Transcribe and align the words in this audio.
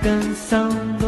e 0.00 0.04
ganhe 0.04 0.30
esta 0.32 0.58
canção. 0.58 1.07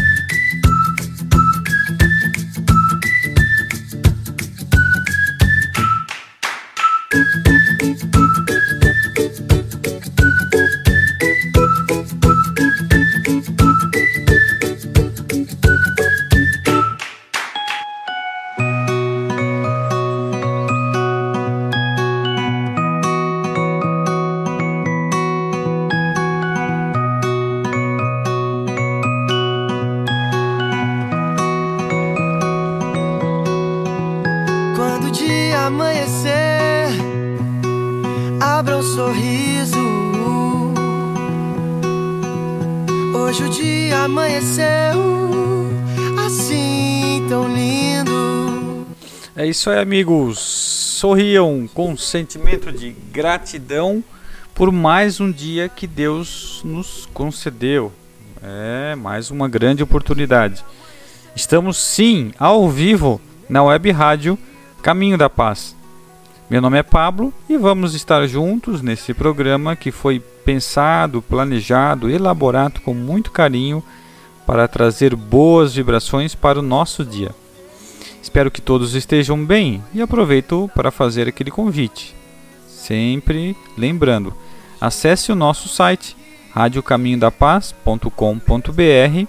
Amanhecer, 35.71 36.89
abra 38.41 38.77
um 38.77 38.83
sorriso. 38.83 39.79
Hoje 43.15 43.43
o 43.45 43.49
dia 43.49 43.99
amanheceu 43.99 44.65
assim 46.25 47.25
tão 47.29 47.47
lindo. 47.47 48.85
É 49.33 49.47
isso 49.47 49.69
aí, 49.69 49.79
amigos. 49.79 50.39
Sorriam 50.39 51.69
com 51.73 51.95
sentimento 51.95 52.69
de 52.71 52.91
gratidão 53.11 54.03
por 54.53 54.71
mais 54.73 55.21
um 55.21 55.31
dia 55.31 55.69
que 55.69 55.87
Deus 55.87 56.61
nos 56.65 57.07
concedeu. 57.13 57.93
É 58.43 58.93
mais 58.95 59.31
uma 59.31 59.47
grande 59.47 59.81
oportunidade. 59.81 60.65
Estamos 61.33 61.77
sim 61.77 62.33
ao 62.37 62.69
vivo 62.69 63.21
na 63.49 63.63
web 63.63 63.89
rádio 63.91 64.37
Caminho 64.81 65.17
da 65.17 65.29
Paz. 65.29 65.75
Meu 66.49 66.59
nome 66.59 66.79
é 66.79 66.83
Pablo 66.83 67.31
e 67.47 67.55
vamos 67.55 67.93
estar 67.93 68.25
juntos 68.27 68.81
nesse 68.81 69.13
programa 69.13 69.75
que 69.75 69.91
foi 69.91 70.19
pensado, 70.19 71.21
planejado, 71.21 72.09
elaborado 72.09 72.81
com 72.81 72.93
muito 72.93 73.31
carinho 73.31 73.83
para 74.45 74.67
trazer 74.67 75.15
boas 75.15 75.75
vibrações 75.75 76.33
para 76.33 76.57
o 76.57 76.63
nosso 76.63 77.05
dia. 77.05 77.29
Espero 78.23 78.49
que 78.49 78.59
todos 78.59 78.95
estejam 78.95 79.45
bem 79.45 79.83
e 79.93 80.01
aproveito 80.01 80.69
para 80.75 80.89
fazer 80.89 81.27
aquele 81.27 81.51
convite. 81.51 82.15
Sempre 82.67 83.55
lembrando, 83.77 84.33
acesse 84.79 85.31
o 85.31 85.35
nosso 85.35 85.69
site 85.69 86.17
radiocaminhodapaz.com.br, 86.53 89.27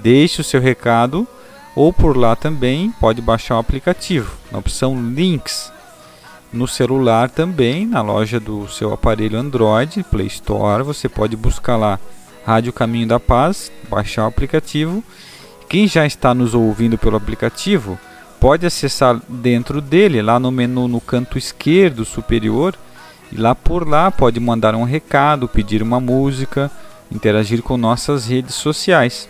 deixe 0.00 0.40
o 0.40 0.44
seu 0.44 0.60
recado 0.60 1.26
ou 1.74 1.92
por 1.92 2.16
lá 2.16 2.36
também 2.36 2.90
pode 3.00 3.20
baixar 3.20 3.56
o 3.56 3.58
aplicativo 3.58 4.36
na 4.50 4.58
opção 4.58 4.94
Links. 5.12 5.72
No 6.52 6.68
celular 6.68 7.30
também, 7.30 7.86
na 7.86 8.02
loja 8.02 8.38
do 8.38 8.68
seu 8.68 8.92
aparelho 8.92 9.38
Android, 9.38 10.02
Play 10.04 10.26
Store, 10.26 10.82
você 10.82 11.08
pode 11.08 11.34
buscar 11.34 11.76
lá 11.76 11.98
Rádio 12.44 12.72
Caminho 12.72 13.06
da 13.06 13.18
Paz, 13.18 13.72
baixar 13.88 14.24
o 14.24 14.28
aplicativo. 14.28 15.02
Quem 15.66 15.88
já 15.88 16.04
está 16.04 16.34
nos 16.34 16.54
ouvindo 16.54 16.98
pelo 16.98 17.16
aplicativo, 17.16 17.98
pode 18.38 18.66
acessar 18.66 19.18
dentro 19.28 19.80
dele, 19.80 20.20
lá 20.20 20.38
no 20.38 20.50
menu 20.50 20.86
no 20.88 21.00
canto 21.00 21.38
esquerdo 21.38 22.04
superior, 22.04 22.74
e 23.30 23.36
lá 23.36 23.54
por 23.54 23.88
lá 23.88 24.10
pode 24.10 24.38
mandar 24.38 24.74
um 24.74 24.84
recado, 24.84 25.48
pedir 25.48 25.82
uma 25.82 26.00
música, 26.00 26.70
interagir 27.10 27.62
com 27.62 27.78
nossas 27.78 28.26
redes 28.26 28.56
sociais. 28.56 29.26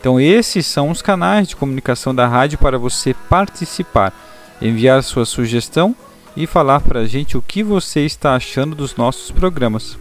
Então 0.00 0.18
esses 0.18 0.66
são 0.66 0.88
os 0.88 1.02
canais 1.02 1.46
de 1.46 1.54
comunicação 1.54 2.14
da 2.14 2.26
rádio 2.26 2.56
para 2.56 2.78
você 2.78 3.12
participar, 3.12 4.14
enviar 4.60 5.02
sua 5.02 5.26
sugestão 5.26 5.94
e 6.34 6.46
falar 6.46 6.80
para 6.80 7.00
a 7.00 7.06
gente 7.06 7.36
o 7.36 7.42
que 7.42 7.62
você 7.62 8.00
está 8.06 8.34
achando 8.34 8.74
dos 8.74 8.96
nossos 8.96 9.30
programas. 9.30 9.98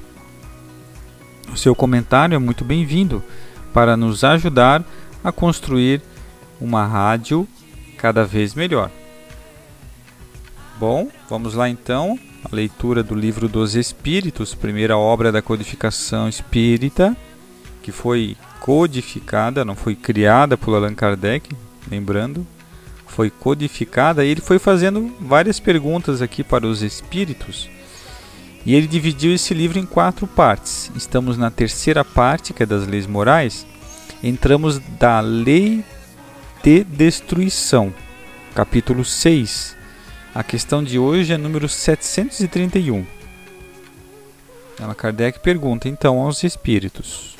O 1.51 1.57
seu 1.57 1.75
comentário 1.75 2.33
é 2.33 2.39
muito 2.39 2.63
bem-vindo 2.63 3.21
para 3.73 3.97
nos 3.97 4.23
ajudar 4.23 4.85
a 5.21 5.33
construir 5.33 6.01
uma 6.61 6.85
rádio 6.85 7.45
cada 7.97 8.23
vez 8.23 8.53
melhor. 8.55 8.89
Bom, 10.79 11.09
vamos 11.29 11.55
lá 11.55 11.67
então. 11.67 12.17
A 12.49 12.55
leitura 12.55 13.03
do 13.03 13.13
livro 13.13 13.49
dos 13.49 13.75
Espíritos, 13.75 14.55
primeira 14.55 14.97
obra 14.97 15.29
da 15.29 15.41
codificação 15.41 16.29
espírita, 16.29 17.17
que 17.83 17.91
foi 17.91 18.37
codificada, 18.59 19.65
não 19.65 19.75
foi 19.75 19.95
criada 19.95 20.57
por 20.57 20.75
Allan 20.75 20.93
Kardec, 20.93 21.49
lembrando, 21.89 22.45
foi 23.07 23.29
codificada. 23.29 24.23
E 24.23 24.29
ele 24.29 24.41
foi 24.41 24.59
fazendo 24.59 25.15
várias 25.19 25.59
perguntas 25.59 26.21
aqui 26.21 26.43
para 26.43 26.67
os 26.67 26.81
espíritos. 26.81 27.69
E 28.65 28.75
ele 28.75 28.87
dividiu 28.87 29.33
esse 29.33 29.53
livro 29.53 29.79
em 29.79 29.85
quatro 29.85 30.27
partes. 30.27 30.91
Estamos 30.95 31.37
na 31.37 31.49
terceira 31.49 32.03
parte, 32.03 32.53
que 32.53 32.63
é 32.63 32.65
das 32.65 32.85
leis 32.85 33.07
morais. 33.07 33.65
Entramos 34.21 34.79
da 34.99 35.19
lei 35.21 35.83
de 36.61 36.83
destruição, 36.83 37.93
capítulo 38.53 39.05
6. 39.05 39.77
A 40.35 40.43
questão 40.43 40.83
de 40.83 40.99
hoje 40.99 41.33
é 41.33 41.37
número 41.37 41.67
731. 41.69 43.05
Allan 44.79 44.93
Kardec 44.93 45.39
pergunta 45.39 45.89
então 45.89 46.19
aos 46.19 46.43
espíritos: 46.43 47.38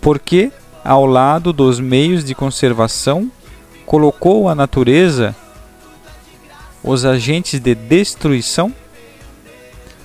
Por 0.00 0.18
que, 0.18 0.50
ao 0.82 1.04
lado 1.04 1.52
dos 1.52 1.78
meios 1.78 2.24
de 2.24 2.34
conservação, 2.34 3.30
colocou 3.84 4.48
a 4.48 4.54
natureza 4.54 5.36
os 6.82 7.04
agentes 7.04 7.60
de 7.60 7.74
destruição? 7.74 8.74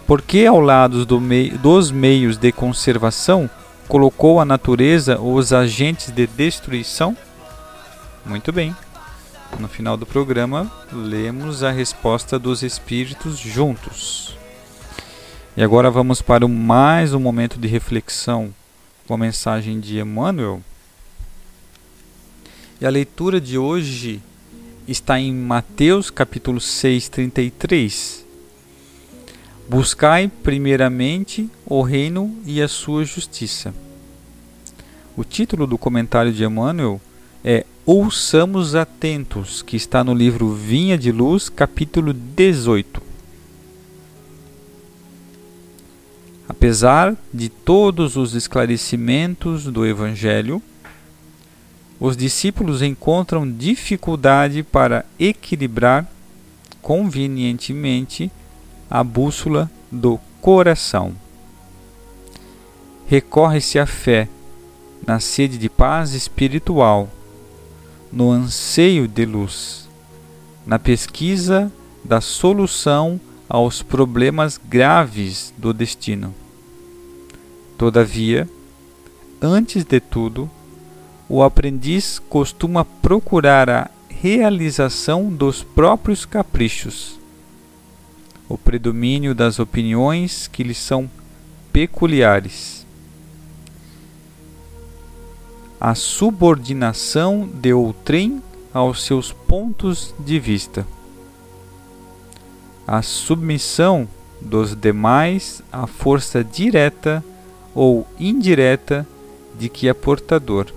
Por 0.06 0.22
que, 0.22 0.46
ao 0.46 0.60
lado 0.60 1.06
do 1.06 1.22
mei 1.22 1.50
dos 1.50 1.92
meios 1.92 2.38
de 2.38 2.52
conservação, 2.52 3.50
colocou 3.88 4.42
a 4.42 4.46
natureza 4.46 5.18
os 5.20 5.54
agentes 5.54 6.12
de 6.12 6.28
destruição? 6.28 7.16
Muito 8.26 8.52
bem. 8.52 8.76
No 9.60 9.70
final 9.70 9.96
do 9.96 10.06
programa, 10.06 10.70
lemos 10.92 11.64
a 11.64 11.72
resposta 11.72 12.38
dos 12.38 12.64
espíritos 12.64 13.40
juntos. 13.40 14.38
E 15.56 15.64
agora 15.64 15.90
vamos 15.90 16.22
para 16.22 16.46
mais 16.50 17.14
um 17.14 17.20
momento 17.20 17.58
de 17.58 17.68
reflexão 17.70 18.54
com 19.08 19.14
a 19.14 19.18
mensagem 19.18 19.80
de 19.80 20.00
Emmanuel. 20.00 20.62
E 22.80 22.86
a 22.86 22.90
leitura 22.90 23.40
de 23.40 23.58
hoje 23.58 24.22
está 24.88 25.20
em 25.20 25.34
Mateus 25.34 26.10
capítulo 26.10 26.60
6, 26.60 27.10
33. 27.10 28.26
Buscai 29.70 30.28
primeiramente 30.44 31.50
o 31.66 31.82
reino 31.82 32.36
e 32.46 32.62
a 32.62 32.68
sua 32.68 33.04
justiça. 33.06 33.74
O 35.18 35.24
título 35.24 35.66
do 35.66 35.78
comentário 35.78 36.34
de 36.34 36.44
Emmanuel 36.44 37.00
é 37.44 37.66
Ouçamos 37.86 38.76
atentos, 38.76 39.62
que 39.62 39.78
está 39.78 40.04
no 40.04 40.14
livro 40.14 40.52
Vinha 40.54 40.98
de 40.98 41.12
Luz, 41.12 41.50
capítulo 41.50 42.14
18. 42.14 43.05
Apesar 46.66 47.16
de 47.32 47.48
todos 47.48 48.18
os 48.18 48.34
esclarecimentos 48.34 49.66
do 49.66 49.86
Evangelho, 49.86 50.60
os 52.00 52.18
discípulos 52.18 52.82
encontram 52.82 53.48
dificuldade 53.48 54.64
para 54.64 55.06
equilibrar 55.20 56.12
convenientemente 56.82 58.32
a 58.90 59.04
bússola 59.04 59.70
do 59.92 60.20
coração. 60.42 61.14
Recorre-se 63.06 63.78
à 63.78 63.86
fé, 63.86 64.28
na 65.06 65.20
sede 65.20 65.60
de 65.60 65.70
paz 65.70 66.14
espiritual, 66.14 67.08
no 68.12 68.32
anseio 68.32 69.08
de 69.08 69.24
luz, 69.24 69.88
na 70.66 70.80
pesquisa 70.80 71.72
da 72.04 72.20
solução 72.20 73.22
aos 73.48 73.84
problemas 73.84 74.60
graves 74.68 75.54
do 75.60 75.72
destino. 75.72 76.34
Todavia, 77.78 78.50
antes 79.42 79.84
de 79.84 80.00
tudo, 80.00 80.50
o 81.28 81.44
aprendiz 81.44 82.20
costuma 82.20 82.86
procurar 82.86 83.70
a 83.70 83.90
realização 84.10 85.30
dos 85.30 85.62
próprios 85.62 86.26
caprichos, 86.26 87.20
o 88.48 88.58
predomínio 88.58 89.36
das 89.36 89.60
opiniões 89.60 90.48
que 90.48 90.64
lhe 90.64 90.74
são 90.74 91.10
peculiares, 91.74 92.86
a 95.80 95.94
subordinação 95.94 97.50
de 97.54 97.74
outrem 97.74 98.42
aos 98.74 99.04
seus 99.04 99.34
pontos 99.34 100.16
de 100.18 100.40
vista, 100.40 100.88
a 102.88 103.02
submissão 103.02 104.08
dos 104.40 104.76
demais 104.76 105.62
à 105.72 105.86
força 105.88 106.44
direta 106.44 107.24
ou 107.76 108.08
indireta 108.18 109.06
de 109.60 109.70
que 109.70 109.90
é 109.90 109.94
portador. 109.94 110.68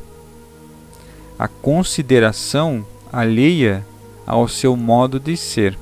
A 1.39 1.47
consideração 1.47 2.85
alheia 3.12 3.87
ao 4.27 4.49
seu 4.49 4.77
modo 4.77 5.19
de 5.19 5.37
ser, 5.37 5.79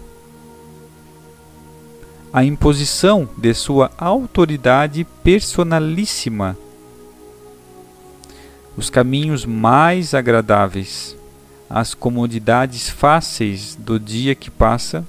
a 2.33 2.45
imposição 2.45 3.27
de 3.37 3.55
sua 3.55 3.91
autoridade 3.97 5.05
personalíssima, 5.25 6.57
os 8.77 8.91
caminhos 8.91 9.47
mais 9.47 10.13
agradáveis, 10.13 11.17
as 11.69 11.95
comodidades 11.95 12.91
fáceis 12.91 13.75
do 13.75 13.99
dia 13.99 14.35
que 14.35 14.51
passa, 14.51 15.05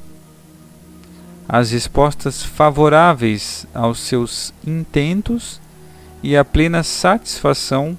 as 1.49 1.71
respostas 1.71 2.41
favoráveis 2.41 3.67
aos 3.73 3.99
seus 3.99 4.53
intentos 4.65 5.59
e 6.21 6.35
a 6.35 6.43
plena 6.43 6.83
satisfação 6.83 7.97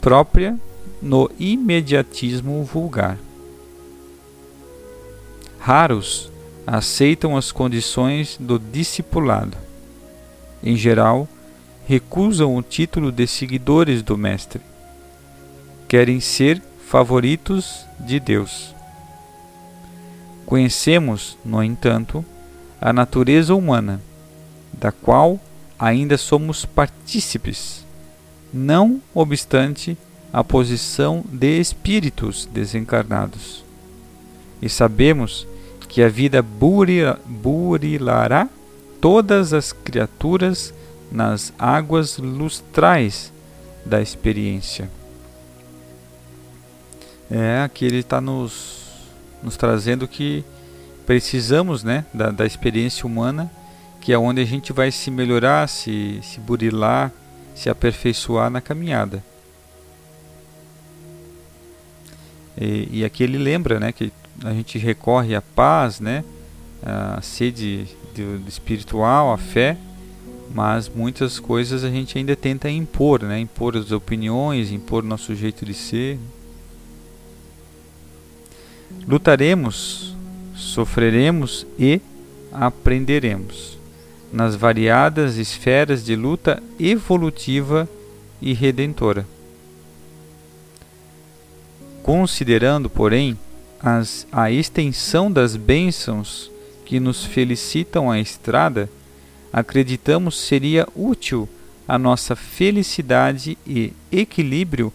própria 0.00 0.58
no 1.00 1.30
imediatismo 1.38 2.64
vulgar. 2.64 3.18
Raros 5.58 6.30
aceitam 6.66 7.36
as 7.36 7.52
condições 7.52 8.36
do 8.38 8.58
discipulado. 8.58 9.56
Em 10.62 10.76
geral, 10.76 11.28
recusam 11.86 12.56
o 12.56 12.62
título 12.62 13.10
de 13.10 13.26
seguidores 13.26 14.02
do 14.02 14.16
Mestre. 14.16 14.60
Querem 15.88 16.20
ser 16.20 16.62
favoritos 16.86 17.84
de 17.98 18.20
Deus. 18.20 18.74
Conhecemos, 20.46 21.36
no 21.44 21.62
entanto, 21.62 22.24
a 22.80 22.92
natureza 22.92 23.54
humana, 23.54 24.00
da 24.72 24.90
qual 24.90 25.38
ainda 25.80 26.18
somos 26.18 26.66
partícipes, 26.66 27.84
não 28.52 29.00
obstante 29.14 29.96
a 30.30 30.44
posição 30.44 31.24
de 31.26 31.58
espíritos 31.58 32.46
desencarnados. 32.52 33.64
E 34.60 34.68
sabemos 34.68 35.48
que 35.88 36.02
a 36.02 36.08
vida 36.08 36.44
burilará 37.26 38.48
todas 39.00 39.54
as 39.54 39.72
criaturas 39.72 40.74
nas 41.10 41.52
águas 41.58 42.18
lustrais 42.18 43.32
da 43.84 44.02
experiência. 44.02 44.90
É, 47.30 47.62
aqui 47.62 47.86
ele 47.86 48.00
está 48.00 48.20
nos, 48.20 48.82
nos 49.42 49.56
trazendo 49.56 50.06
que 50.06 50.44
precisamos 51.06 51.82
né, 51.82 52.04
da, 52.12 52.30
da 52.30 52.44
experiência 52.44 53.06
humana, 53.06 53.50
que 54.00 54.12
é 54.12 54.18
onde 54.18 54.40
a 54.40 54.44
gente 54.44 54.72
vai 54.72 54.90
se 54.90 55.10
melhorar, 55.10 55.68
se, 55.68 56.20
se 56.22 56.40
burilar, 56.40 57.12
se 57.54 57.68
aperfeiçoar 57.68 58.50
na 58.50 58.60
caminhada. 58.60 59.22
E, 62.58 62.88
e 62.90 63.04
aqui 63.04 63.22
ele 63.22 63.36
lembra 63.36 63.78
né, 63.78 63.92
que 63.92 64.10
a 64.42 64.52
gente 64.52 64.78
recorre 64.78 65.34
à 65.34 65.42
paz, 65.42 66.00
né, 66.00 66.24
à 66.82 67.20
sede 67.20 67.86
do, 68.14 68.38
do 68.38 68.48
espiritual, 68.48 69.32
à 69.32 69.36
fé, 69.36 69.76
mas 70.54 70.88
muitas 70.88 71.38
coisas 71.38 71.84
a 71.84 71.90
gente 71.90 72.16
ainda 72.16 72.34
tenta 72.34 72.70
impor, 72.70 73.22
né, 73.22 73.38
impor 73.38 73.76
as 73.76 73.92
opiniões, 73.92 74.72
impor 74.72 75.02
nosso 75.02 75.34
jeito 75.34 75.64
de 75.66 75.74
ser. 75.74 76.18
Lutaremos, 79.06 80.16
sofreremos 80.54 81.66
e 81.78 82.00
aprenderemos 82.50 83.79
nas 84.32 84.54
variadas 84.54 85.36
esferas 85.36 86.04
de 86.04 86.14
luta 86.14 86.62
evolutiva 86.78 87.88
e 88.40 88.52
redentora. 88.52 89.26
Considerando, 92.02 92.88
porém, 92.88 93.36
as, 93.80 94.26
a 94.30 94.50
extensão 94.50 95.30
das 95.30 95.56
bênçãos 95.56 96.50
que 96.84 97.00
nos 97.00 97.24
felicitam 97.24 98.10
a 98.10 98.18
estrada, 98.18 98.88
acreditamos 99.52 100.38
seria 100.38 100.86
útil 100.94 101.48
a 101.86 101.98
nossa 101.98 102.36
felicidade 102.36 103.58
e 103.66 103.92
equilíbrio 104.12 104.92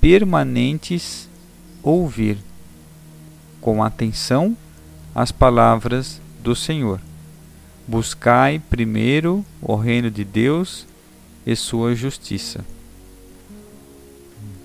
permanentes 0.00 1.28
ouvir 1.82 2.38
com 3.60 3.82
atenção 3.82 4.56
as 5.14 5.32
palavras 5.32 6.20
do 6.40 6.54
Senhor. 6.54 7.07
Buscai 7.88 8.62
primeiro 8.70 9.44
o 9.60 9.74
reino 9.74 10.10
de 10.10 10.22
Deus 10.22 10.86
e 11.44 11.56
sua 11.56 11.94
justiça 11.94 12.64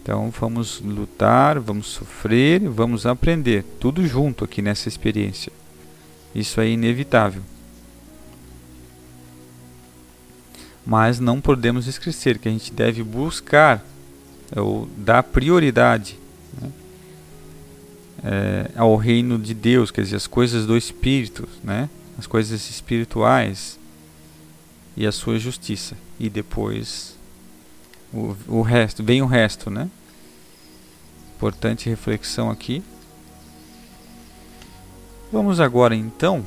então 0.04 0.30
vamos 0.32 0.82
lutar, 0.82 1.58
vamos 1.62 1.88
sofrer, 1.88 2.68
vamos 2.68 3.06
aprender, 3.06 3.64
tudo 3.80 4.06
junto 4.06 4.44
aqui 4.44 4.62
nessa 4.62 4.90
experiência. 4.90 5.50
Isso 6.36 6.60
é 6.60 6.68
inevitável. 6.68 7.42
Mas 10.86 11.22
não 11.22 11.40
podemos 11.40 11.88
esquecer 11.88 12.38
que 12.38 12.50
a 12.50 12.52
gente 12.52 12.74
deve 12.74 13.02
buscar 13.02 13.82
ou 14.54 14.90
dar 14.98 15.24
prioridade 15.24 16.20
né, 16.62 16.72
é, 18.26 18.72
ao 18.76 18.98
reino 18.98 19.40
de 19.40 19.54
Deus, 19.54 19.90
quer 19.90 20.02
dizer, 20.02 20.18
as 20.18 20.28
coisas 20.28 20.66
do 20.66 20.76
Espírito, 20.76 21.48
né, 21.64 21.90
as 22.18 22.28
coisas 22.28 22.70
espirituais 22.70 23.80
e 24.96 25.06
a 25.06 25.12
sua 25.12 25.40
justiça. 25.40 25.98
E 26.20 26.30
depois 26.30 27.18
o, 28.14 28.36
o 28.48 28.62
resto, 28.62 29.04
vem 29.04 29.22
o 29.22 29.26
resto, 29.26 29.70
né? 29.70 29.90
Importante 31.36 31.90
reflexão 31.90 32.50
aqui. 32.50 32.84
Vamos 35.32 35.60
agora 35.60 35.96
então 35.96 36.46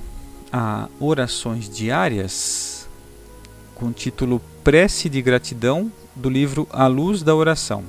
a 0.53 0.89
orações 1.01 1.69
diárias 1.69 2.89
com 3.75 3.87
o 3.87 3.93
título 3.93 4.41
Prece 4.63 5.09
de 5.09 5.21
Gratidão 5.21 5.91
do 6.15 6.31
livro 6.31 6.69
A 6.71 6.87
Luz 6.87 7.23
da 7.23 7.35
Oração. 7.35 7.85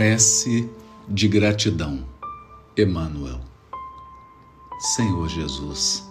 Prece 0.00 0.66
de 1.06 1.28
gratidão. 1.28 2.02
Emmanuel. 2.74 3.38
Senhor 4.96 5.28
Jesus, 5.28 6.02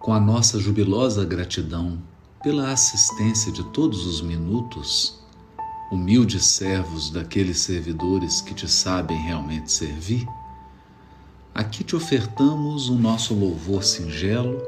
com 0.00 0.12
a 0.12 0.18
nossa 0.18 0.58
jubilosa 0.58 1.24
gratidão 1.24 2.02
pela 2.42 2.72
assistência 2.72 3.52
de 3.52 3.62
todos 3.66 4.04
os 4.04 4.20
minutos, 4.20 5.22
humildes 5.92 6.44
servos 6.46 7.08
daqueles 7.08 7.60
servidores 7.60 8.40
que 8.40 8.52
te 8.52 8.66
sabem 8.66 9.16
realmente 9.16 9.70
servir, 9.70 10.26
aqui 11.54 11.84
te 11.84 11.94
ofertamos 11.94 12.88
o 12.88 12.96
nosso 12.96 13.32
louvor 13.32 13.84
singelo, 13.84 14.60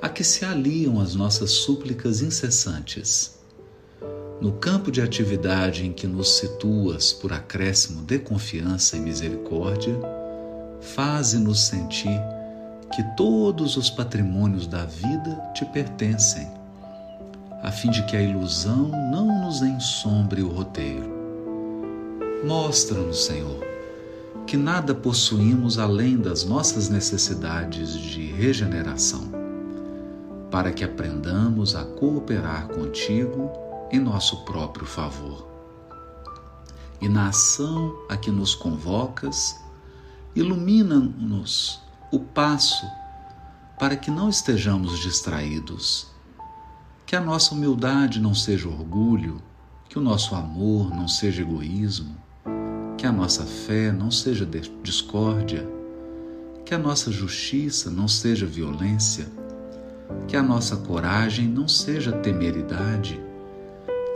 a 0.00 0.08
que 0.08 0.24
se 0.24 0.46
aliam 0.46 0.98
as 0.98 1.14
nossas 1.14 1.50
súplicas 1.50 2.22
incessantes. 2.22 3.35
No 4.38 4.52
campo 4.52 4.92
de 4.92 5.00
atividade 5.00 5.86
em 5.86 5.92
que 5.92 6.06
nos 6.06 6.36
situas 6.36 7.10
por 7.10 7.32
acréscimo 7.32 8.02
de 8.02 8.18
confiança 8.18 8.94
e 8.94 9.00
misericórdia, 9.00 9.98
faze-nos 10.78 11.60
sentir 11.60 12.20
que 12.94 13.02
todos 13.16 13.78
os 13.78 13.88
patrimônios 13.88 14.66
da 14.66 14.84
vida 14.84 15.34
te 15.54 15.64
pertencem, 15.64 16.46
a 17.62 17.72
fim 17.72 17.90
de 17.90 18.04
que 18.04 18.14
a 18.14 18.20
ilusão 18.20 18.88
não 19.10 19.46
nos 19.46 19.62
ensombre 19.62 20.42
o 20.42 20.48
roteiro. 20.48 21.10
Mostra-nos, 22.44 23.24
Senhor, 23.24 23.64
que 24.46 24.58
nada 24.58 24.94
possuímos 24.94 25.78
além 25.78 26.18
das 26.18 26.44
nossas 26.44 26.90
necessidades 26.90 27.94
de 27.94 28.26
regeneração, 28.26 29.32
para 30.50 30.70
que 30.72 30.84
aprendamos 30.84 31.74
a 31.74 31.84
cooperar 31.84 32.68
contigo 32.68 33.65
em 33.90 33.98
nosso 33.98 34.44
próprio 34.44 34.86
favor. 34.86 35.46
E 37.00 37.08
na 37.08 37.28
ação 37.28 37.94
a 38.08 38.16
que 38.16 38.30
nos 38.30 38.54
convocas, 38.54 39.58
ilumina-nos 40.34 41.80
o 42.10 42.20
passo 42.20 42.86
para 43.78 43.96
que 43.96 44.10
não 44.10 44.28
estejamos 44.28 44.98
distraídos, 44.98 46.06
que 47.04 47.14
a 47.14 47.20
nossa 47.20 47.54
humildade 47.54 48.20
não 48.20 48.34
seja 48.34 48.68
orgulho, 48.68 49.42
que 49.88 49.98
o 49.98 50.02
nosso 50.02 50.34
amor 50.34 50.90
não 50.94 51.06
seja 51.06 51.42
egoísmo, 51.42 52.16
que 52.96 53.06
a 53.06 53.12
nossa 53.12 53.44
fé 53.44 53.92
não 53.92 54.10
seja 54.10 54.48
discórdia, 54.82 55.68
que 56.64 56.74
a 56.74 56.78
nossa 56.78 57.12
justiça 57.12 57.90
não 57.90 58.08
seja 58.08 58.46
violência, 58.46 59.28
que 60.26 60.36
a 60.36 60.42
nossa 60.42 60.76
coragem 60.76 61.46
não 61.46 61.68
seja 61.68 62.12
temeridade, 62.12 63.20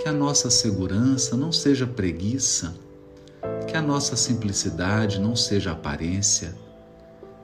que 0.00 0.08
a 0.08 0.12
nossa 0.12 0.50
segurança 0.50 1.36
não 1.36 1.52
seja 1.52 1.86
preguiça, 1.86 2.74
que 3.68 3.76
a 3.76 3.82
nossa 3.82 4.16
simplicidade 4.16 5.18
não 5.18 5.36
seja 5.36 5.72
aparência, 5.72 6.56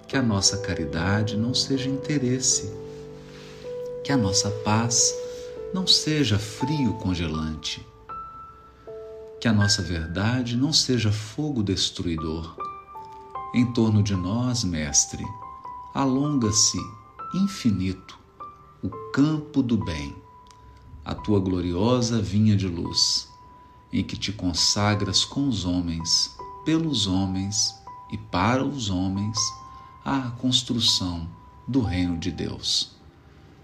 que 0.09 0.17
a 0.17 0.23
nossa 0.23 0.59
caridade 0.59 1.37
não 1.37 1.53
seja 1.53 1.89
interesse, 1.89 2.73
que 4.03 4.13
a 4.13 4.17
nossa 4.17 4.51
paz 4.51 5.15
não 5.75 5.87
seja 5.87 6.39
frio 6.39 6.95
congelante 6.95 7.85
que 9.47 9.49
a 9.49 9.53
nossa 9.53 9.81
verdade 9.81 10.57
não 10.57 10.73
seja 10.73 11.13
fogo 11.13 11.63
destruidor. 11.63 12.57
Em 13.55 13.73
torno 13.73 14.03
de 14.03 14.15
nós, 14.15 14.65
Mestre, 14.65 15.25
alonga-se 15.95 16.79
infinito 17.33 18.19
o 18.83 18.91
campo 19.13 19.63
do 19.63 19.77
bem, 19.77 20.15
a 21.07 21.15
tua 21.15 21.39
gloriosa 21.39 22.21
vinha 22.21 22.57
de 22.57 22.67
luz, 22.67 23.29
em 23.93 24.03
que 24.03 24.17
te 24.17 24.33
consagras 24.33 25.25
com 25.25 25.49
os 25.49 25.65
homens, 25.65 26.37
pelos 26.65 27.07
homens 27.07 27.77
e 28.11 28.19
para 28.19 28.65
os 28.65 28.91
homens, 28.91 29.39
à 30.05 30.33
construção 30.41 31.29
do 31.69 31.81
reino 31.81 32.19
de 32.19 32.33
Deus. 32.33 32.97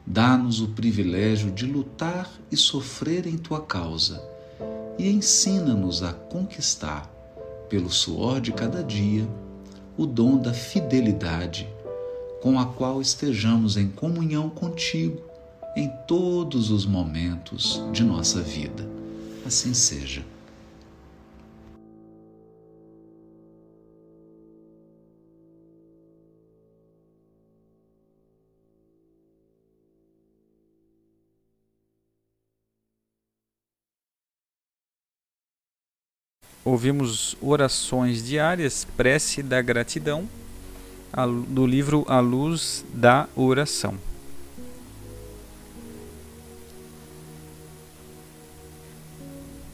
Dá-nos 0.06 0.60
o 0.60 0.68
privilégio 0.68 1.50
de 1.50 1.66
lutar 1.66 2.30
e 2.48 2.56
sofrer 2.56 3.26
em 3.26 3.36
tua 3.36 3.60
causa 3.60 4.22
e 4.96 5.10
ensina-nos 5.10 6.00
a 6.00 6.12
conquistar, 6.12 7.10
pelo 7.68 7.90
suor 7.90 8.40
de 8.40 8.52
cada 8.52 8.84
dia, 8.84 9.28
o 9.96 10.06
dom 10.06 10.38
da 10.38 10.54
fidelidade, 10.54 11.68
com 12.40 12.56
a 12.60 12.66
qual 12.66 13.00
estejamos 13.00 13.76
em 13.76 13.88
comunhão 13.88 14.48
contigo 14.48 15.31
em 15.74 15.88
todos 16.06 16.70
os 16.70 16.84
momentos 16.84 17.82
de 17.92 18.04
nossa 18.04 18.40
vida. 18.40 18.86
Assim 19.46 19.74
seja. 19.74 20.24
Ouvimos 36.64 37.36
orações 37.40 38.24
diárias, 38.24 38.86
prece 38.96 39.42
da 39.42 39.60
gratidão, 39.60 40.28
do 41.48 41.66
livro 41.66 42.04
A 42.06 42.20
Luz 42.20 42.84
da 42.94 43.28
Oração. 43.34 44.11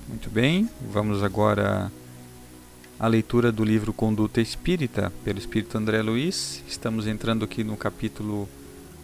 Muito 0.09 0.31
bem, 0.31 0.67
vamos 0.91 1.23
agora 1.23 1.93
à 2.99 3.07
leitura 3.07 3.53
do 3.53 3.63
livro 3.63 3.93
Conduta 3.93 4.41
Espírita, 4.41 5.13
pelo 5.23 5.39
Espírito 5.39 5.77
André 5.77 6.01
Luiz. 6.01 6.65
Estamos 6.67 7.07
entrando 7.07 7.45
aqui 7.45 7.63
no 7.63 7.77
capítulo 7.77 8.49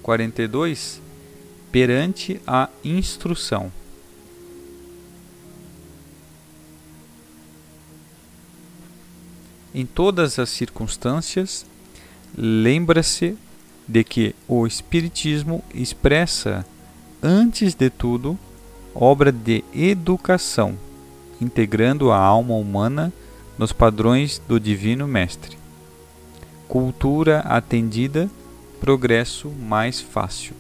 42, 0.02 1.02
Perante 1.70 2.40
a 2.46 2.70
Instrução. 2.82 3.70
Em 9.74 9.84
todas 9.84 10.38
as 10.38 10.48
circunstâncias, 10.48 11.66
lembra-se 12.34 13.36
de 13.86 14.02
que 14.02 14.34
o 14.48 14.66
Espiritismo 14.66 15.62
expressa, 15.74 16.64
antes 17.22 17.74
de 17.74 17.90
tudo, 17.90 18.38
obra 18.94 19.30
de 19.30 19.62
educação, 19.74 20.78
integrando 21.44 22.10
a 22.10 22.18
alma 22.18 22.54
humana 22.54 23.12
nos 23.58 23.72
padrões 23.72 24.40
do 24.48 24.58
Divino 24.58 25.06
Mestre. 25.06 25.56
Cultura 26.66 27.40
atendida, 27.40 28.28
progresso 28.80 29.48
mais 29.48 30.00
fácil. 30.00 30.54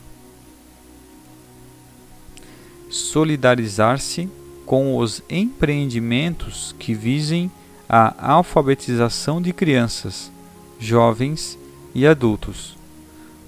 Solidarizar-se 2.88 4.28
com 4.64 4.96
os 4.96 5.22
empreendimentos 5.28 6.74
que 6.78 6.94
visem 6.94 7.50
a 7.88 8.32
alfabetização 8.32 9.42
de 9.42 9.52
crianças, 9.52 10.30
jovens 10.78 11.58
e 11.94 12.06
adultos. 12.06 12.76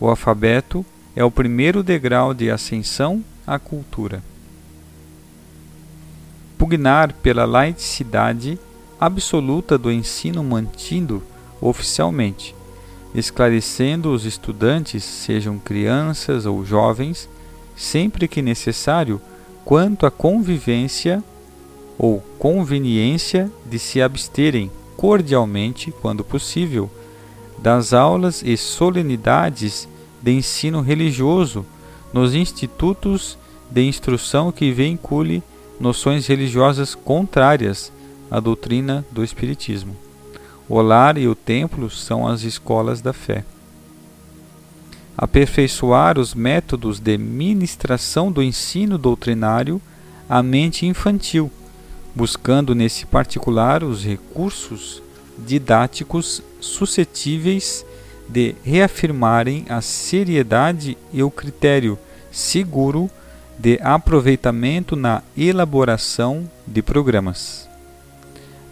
O 0.01 0.09
alfabeto 0.09 0.85
é 1.15 1.25
o 1.25 1.31
primeiro 1.31 1.83
degrau 1.83 2.35
de 2.35 2.51
ascensão 2.51 3.25
à 3.47 3.59
cultura. 3.59 4.23
Pugnar 6.67 7.13
pela 7.23 7.45
laicidade 7.45 8.59
absoluta 8.99 9.79
do 9.79 9.89
ensino 9.89 10.43
mantido 10.43 11.23
oficialmente, 11.61 12.57
esclarecendo 13.15 14.13
os 14.13 14.25
estudantes, 14.25 15.05
sejam 15.05 15.61
crianças 15.61 16.45
ou 16.45 16.65
jovens, 16.65 17.29
sempre 17.77 18.27
que 18.27 18.43
necessário, 18.43 19.21
quanto 19.65 20.07
à 20.07 20.11
convivência 20.11 21.23
ou 21.97 22.21
conveniência 22.37 23.49
de 23.65 23.79
se 23.79 24.03
absterem 24.03 24.69
cordialmente, 24.97 25.93
quando 26.03 26.25
possível, 26.25 26.91
das 27.57 27.93
aulas 27.93 28.43
e 28.43 28.57
solenidades 28.57 29.89
de 30.21 30.33
ensino 30.33 30.81
religioso 30.81 31.65
nos 32.13 32.35
institutos 32.35 33.39
de 33.71 33.83
instrução 33.83 34.51
que 34.51 34.73
vincule 34.73 35.45
noções 35.79 36.27
religiosas 36.27 36.95
contrárias 36.95 37.93
à 38.31 38.41
doutrina 38.41 39.05
do 39.11 39.23
Espiritismo. 39.23 39.97
O 40.69 40.81
lar 40.81 41.17
e 41.17 41.29
o 41.29 41.35
templo 41.35 41.89
são 41.89 42.27
as 42.27 42.43
escolas 42.43 43.01
da 43.01 43.13
fé. 43.13 43.45
Aperfeiçoar 45.17 46.19
os 46.19 46.35
métodos 46.35 46.99
de 46.99 47.17
ministração 47.17 48.31
do 48.31 48.43
ensino 48.43 48.99
doutrinário 48.99 49.81
à 50.29 50.43
mente 50.43 50.87
infantil 50.87 51.51
buscando 52.17 52.75
nesse 52.75 53.05
particular 53.05 53.85
os 53.85 54.03
recursos 54.03 55.03
didáticos 55.37 56.43
suscetíveis 56.59 57.85
de 58.27 58.55
reafirmarem 58.65 59.67
a 59.69 59.83
seriedade 59.83 60.97
e 61.13 61.23
o 61.23 61.31
critério 61.31 61.99
seguro 62.33 63.11
de 63.59 63.79
aproveitamento 63.83 64.95
na 64.95 65.23
elaboração 65.37 66.49
de 66.67 66.83
programas. 66.83 67.69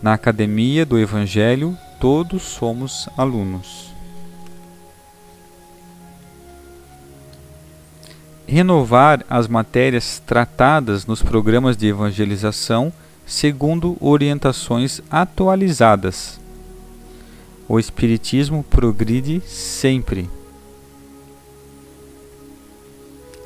Na 0.03 0.13
Academia 0.13 0.85
do 0.85 0.99
Evangelho, 0.99 1.77
todos 1.99 2.43
somos 2.43 3.09
alunos. 3.17 3.93
Renovar 8.47 9.25
as 9.29 9.49
matérias 9.49 10.23
tratadas 10.27 11.07
nos 11.07 11.23
programas 11.23 11.77
de 11.77 11.87
evangelização 11.87 12.93
segundo 13.27 13.97
orientações 14.01 15.01
atualizadas. 15.11 16.39
O 17.67 17.79
Espiritismo 17.79 18.63
progride 18.63 19.41
sempre. 19.47 20.29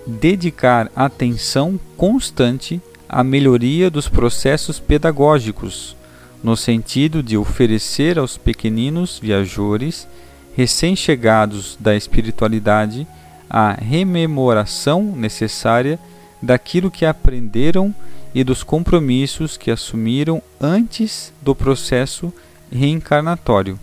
Dedicar 0.08 0.90
atenção 0.96 1.78
constante 1.94 2.80
à 3.06 3.22
melhoria 3.22 3.90
dos 3.90 4.08
processos 4.08 4.80
pedagógicos, 4.80 5.94
no 6.42 6.56
sentido 6.56 7.22
de 7.22 7.36
oferecer 7.36 8.18
aos 8.18 8.38
pequeninos 8.38 9.18
viajores 9.20 10.08
recém-chegados 10.56 11.76
da 11.78 11.94
espiritualidade 11.94 13.06
a 13.50 13.72
rememoração 13.72 15.02
necessária 15.02 15.98
daquilo 16.40 16.90
que 16.90 17.04
aprenderam 17.04 17.94
e 18.34 18.42
dos 18.42 18.62
compromissos 18.62 19.56
que 19.58 19.70
assumiram 19.70 20.42
antes 20.60 21.32
do 21.42 21.54
processo 21.54 22.32
reencarnatório. 22.72 23.78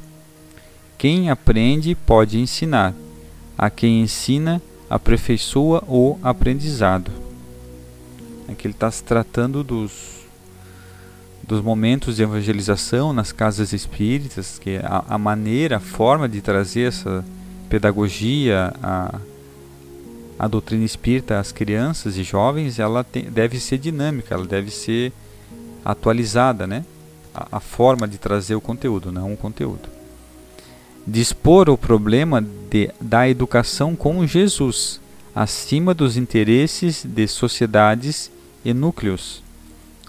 Quem 0.97 1.29
aprende 1.29 1.93
pode 1.93 2.39
ensinar, 2.39 2.93
a 3.57 3.69
quem 3.69 4.01
ensina 4.01 4.61
aperfeiçoa 4.89 5.83
o 5.87 6.17
aprendizado. 6.21 7.11
Aqui 8.47 8.67
ele 8.67 8.73
está 8.73 8.89
se 8.91 9.03
tratando 9.03 9.63
dos 9.63 10.15
dos 11.47 11.61
momentos 11.61 12.15
de 12.15 12.23
evangelização 12.23 13.13
nas 13.13 13.31
casas 13.31 13.71
espíritas, 13.71 14.57
que 14.57 14.77
a, 14.77 15.05
a 15.09 15.17
maneira, 15.17 15.77
a 15.77 15.79
forma 15.79 16.27
de 16.27 16.41
trazer 16.41 16.87
essa 16.87 17.23
pedagogia, 17.69 18.73
a, 18.81 19.19
a 20.39 20.47
doutrina 20.47 20.83
espírita 20.83 21.39
às 21.39 21.51
crianças 21.51 22.17
e 22.17 22.23
jovens, 22.23 22.79
ela 22.79 23.03
tem, 23.03 23.25
deve 23.25 23.59
ser 23.59 23.77
dinâmica, 23.77 24.33
ela 24.33 24.45
deve 24.45 24.71
ser 24.71 25.13
atualizada, 25.83 26.65
né? 26.65 26.83
A, 27.33 27.57
a 27.57 27.59
forma 27.59 28.07
de 28.07 28.17
trazer 28.17 28.55
o 28.55 28.61
conteúdo, 28.61 29.11
não 29.11 29.31
o 29.31 29.37
conteúdo. 29.37 29.94
Dispor 31.07 31.69
o 31.69 31.77
problema 31.77 32.41
de, 32.41 32.89
da 32.99 33.29
educação 33.29 33.95
com 33.95 34.25
Jesus, 34.25 34.99
acima 35.35 35.93
dos 35.93 36.17
interesses 36.17 37.05
de 37.05 37.27
sociedades 37.27 38.31
e 38.63 38.73
núcleos, 38.73 39.43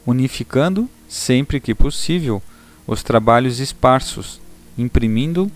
unificando 0.07 0.89
sempre 1.07 1.61
que 1.61 1.75
possível, 1.75 2.43
os 2.87 3.03
trabalhos 3.03 3.61
esparsos, 3.61 4.41
imprimindo 4.79 5.51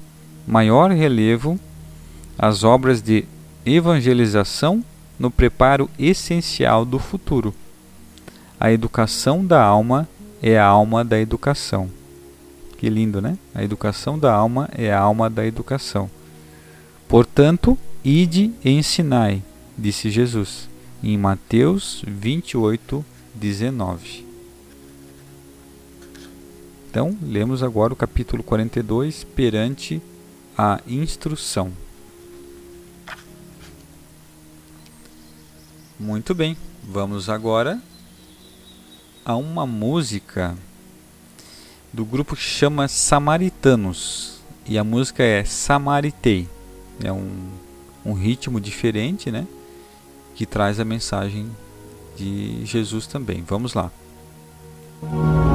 maior 0.47 0.91
relevo 0.91 1.59
às 2.39 2.63
obras 2.63 3.01
de 3.01 3.25
evangelização 3.65 4.85
no 5.19 5.31
preparo 5.31 5.89
essencial 5.99 6.85
do 6.85 6.99
futuro. 6.99 7.55
A 8.59 8.71
educação 8.71 9.45
da 9.45 9.63
alma 9.63 10.07
é 10.43 10.59
a 10.59 10.67
alma 10.67 11.03
da 11.03 11.19
educação. 11.19 12.00
Que 12.81 12.89
lindo, 12.89 13.21
né? 13.21 13.37
A 13.55 13.63
educação 13.63 14.19
da 14.19 14.33
alma 14.33 14.67
é 14.73 14.91
a 14.91 14.99
alma 14.99 15.29
da 15.29 15.45
educação. 15.45 16.11
Portanto, 17.07 17.77
ide 18.03 18.55
e 18.65 18.71
ensinai, 18.71 19.43
disse 19.77 20.09
Jesus, 20.09 20.67
em 21.03 21.19
Mateus 21.19 22.03
28, 22.09 23.05
19. 23.35 24.25
Então, 26.89 27.15
lemos 27.23 27.63
agora 27.63 27.93
o 27.93 27.97
capítulo 27.97 28.43
42, 28.43 29.25
perante 29.25 30.01
a 30.57 30.81
instrução. 30.87 31.73
Muito 35.99 36.35
bem, 36.35 36.57
vamos 36.83 37.29
agora 37.29 37.79
a 39.23 39.37
uma 39.37 39.67
música 39.67 40.57
do 41.93 42.05
grupo 42.05 42.37
que 42.37 42.43
chama 42.43 42.89
Samaritanos. 42.89 44.41
E 44.67 44.79
a 44.79 44.85
música 44.85 45.23
é 45.23 45.45
Samaritei. 45.45 46.49
É 47.03 47.13
um, 47.13 47.31
um 48.05 48.13
ritmo 48.13 48.61
diferente, 48.61 49.31
né? 49.31 49.47
Que 50.35 50.47
traz 50.47 50.79
a 50.79 50.85
mensagem 50.85 51.51
de 52.17 52.65
Jesus 52.65 53.07
também. 53.07 53.43
Vamos 53.47 53.75
lá. 53.75 53.91
Pediu 55.01 55.50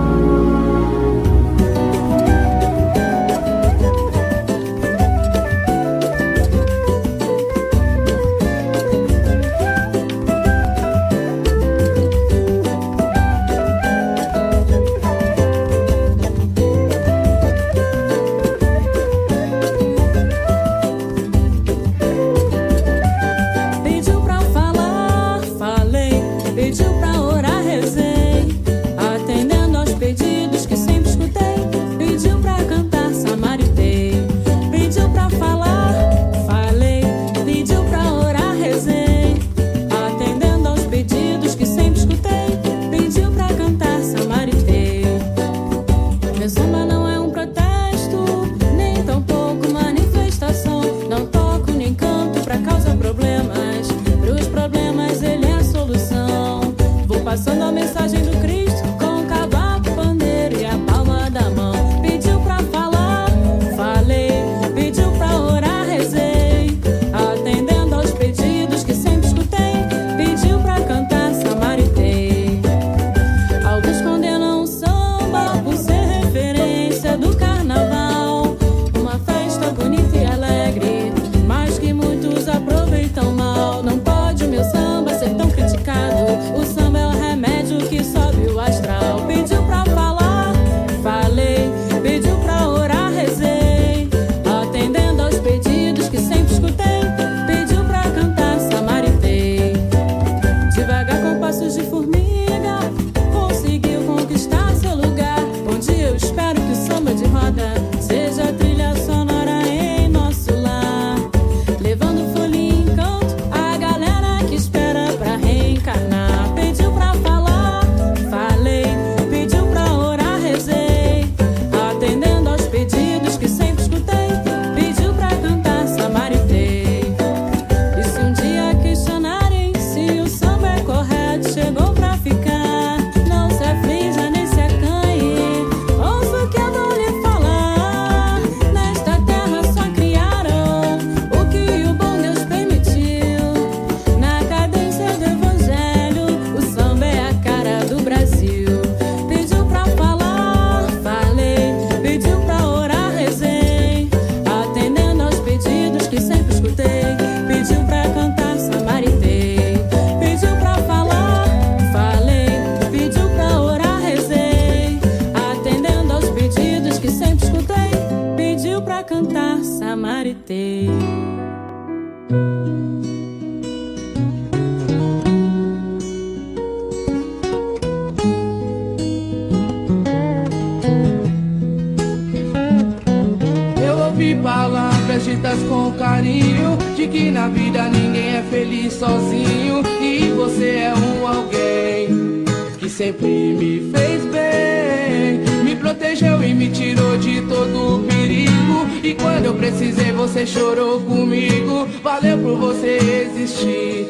escritas 185.35 185.59
com 185.67 185.91
carinho 185.93 186.77
De 186.95 187.07
que 187.07 187.31
na 187.31 187.47
vida 187.47 187.83
ninguém 187.89 188.37
é 188.37 188.43
feliz 188.49 188.93
sozinho 188.93 189.81
E 190.01 190.31
você 190.35 190.69
é 190.77 190.93
um 190.93 191.27
alguém 191.27 192.45
Que 192.79 192.89
sempre 192.89 193.27
me 193.27 193.91
fez 193.91 194.25
bem 194.25 195.63
Me 195.63 195.75
protegeu 195.75 196.41
e 196.41 196.53
me 196.53 196.69
tirou 196.69 197.17
de 197.17 197.41
todo 197.41 197.95
o 197.95 198.03
perigo. 198.03 198.87
E 199.03 199.13
quando 199.13 199.45
eu 199.45 199.55
precisei 199.55 200.11
você 200.11 200.45
chorou 200.45 201.01
comigo. 201.01 201.87
Valeu 202.03 202.37
por 202.37 202.57
você 202.57 202.97
existir. 203.27 204.07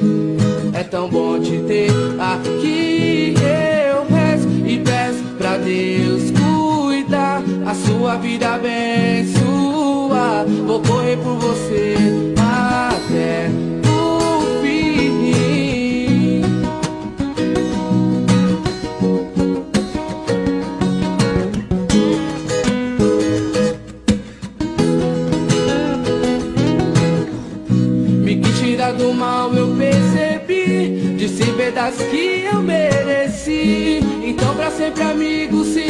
É 0.74 0.84
tão 0.84 1.10
bom 1.10 1.40
te 1.40 1.58
ter 1.60 1.90
aqui. 2.20 3.34
Eu 3.42 4.06
rezo 4.16 4.48
e 4.66 4.80
peço 4.80 5.24
pra 5.38 5.58
Deus 5.58 6.32
cuidar 6.32 7.42
A 7.66 7.74
sua 7.74 8.16
vida 8.18 8.58
bem. 8.58 9.35
Vou 10.66 10.80
correr 10.82 11.18
por 11.18 11.36
você 11.38 11.96
até 12.38 13.50
o 13.88 14.62
fim. 14.62 16.42
Me 28.24 28.36
quis 28.38 28.60
tirar 28.60 28.94
do 28.94 29.14
mal, 29.14 29.54
eu 29.54 29.76
percebi. 29.76 31.16
Disse 31.18 31.44
verdades 31.52 32.02
que 32.10 32.46
eu 32.52 32.62
mereci. 32.62 34.00
Então, 34.24 34.56
pra 34.56 34.72
sempre, 34.72 35.04
amigo, 35.04 35.64
se 35.64 35.85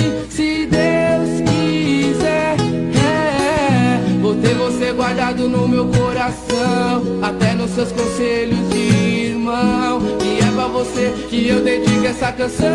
guardado 5.45 5.49
no 5.49 5.67
meu 5.67 5.87
coração. 5.87 7.03
Até 7.21 7.53
nos 7.53 7.71
seus 7.71 7.91
conselhos 7.91 8.69
de 8.69 9.29
irmão. 9.29 10.01
E 10.23 10.39
é 10.39 10.51
pra 10.51 10.67
você 10.67 11.13
que 11.29 11.47
eu 11.47 11.63
dedico 11.63 12.05
essa 12.05 12.31
canção. 12.31 12.65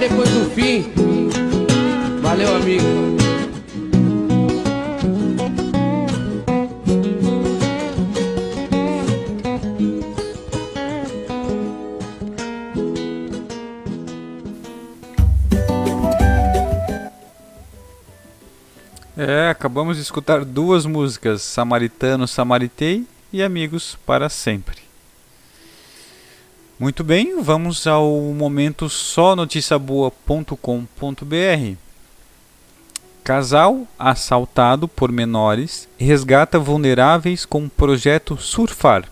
Depois 0.00 0.30
do 0.30 0.50
fim 0.50 0.90
Valeu, 2.22 2.56
amigo. 2.56 2.84
É, 19.16 19.50
acabamos 19.50 19.96
de 19.96 20.02
escutar 20.02 20.44
duas 20.44 20.86
músicas, 20.86 21.42
Samaritano, 21.42 22.26
Samaritei 22.26 23.04
e 23.32 23.42
Amigos 23.42 23.98
para 24.06 24.28
Sempre. 24.28 24.89
Muito 26.80 27.04
bem, 27.04 27.42
vamos 27.42 27.86
ao 27.86 28.10
momento 28.34 28.88
só 28.88 29.36
noticiaboa.com.br. 29.36 31.76
Casal 33.22 33.86
assaltado 33.98 34.88
por 34.88 35.12
menores 35.12 35.86
resgata 35.98 36.58
vulneráveis 36.58 37.44
com 37.44 37.68
projeto 37.68 38.38
Surfar. 38.38 39.04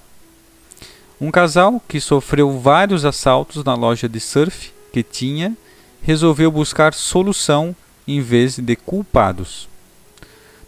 Um 1.20 1.30
casal 1.30 1.78
que 1.86 2.00
sofreu 2.00 2.58
vários 2.58 3.04
assaltos 3.04 3.62
na 3.62 3.74
loja 3.74 4.08
de 4.08 4.18
surf 4.18 4.72
que 4.90 5.02
tinha 5.02 5.54
resolveu 6.00 6.50
buscar 6.50 6.94
solução 6.94 7.76
em 8.06 8.22
vez 8.22 8.58
de 8.58 8.76
culpados. 8.76 9.68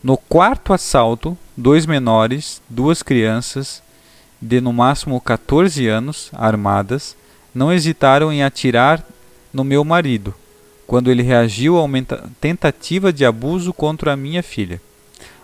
No 0.04 0.18
quarto 0.18 0.74
assalto, 0.74 1.34
dois 1.56 1.86
menores, 1.86 2.60
duas 2.68 3.02
crianças 3.02 3.82
de 4.40 4.60
no 4.60 4.72
máximo 4.72 5.20
14 5.20 5.86
anos, 5.86 6.30
armadas, 6.32 7.16
não 7.54 7.72
hesitaram 7.72 8.32
em 8.32 8.42
atirar 8.42 9.04
no 9.52 9.64
meu 9.64 9.84
marido, 9.84 10.34
quando 10.86 11.10
ele 11.10 11.22
reagiu 11.22 11.76
a 11.76 11.82
uma 11.82 12.02
tentativa 12.40 13.12
de 13.12 13.24
abuso 13.24 13.72
contra 13.72 14.12
a 14.12 14.16
minha 14.16 14.42
filha. 14.42 14.80